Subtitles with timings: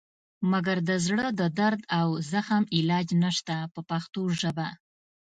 [0.51, 4.67] مګر د زړه د درد او زخم علاج نشته په پښتو ژبه.